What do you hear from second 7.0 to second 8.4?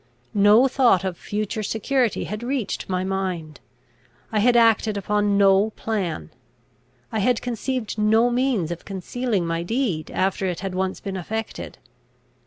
I had conceived no